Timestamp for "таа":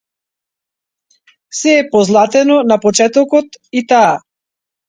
3.93-4.11